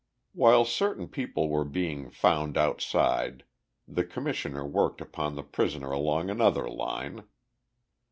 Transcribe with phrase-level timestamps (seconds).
[0.33, 3.43] While certain people were being found outside,
[3.87, 7.27] the Commissioner worked upon the prisoner along another line.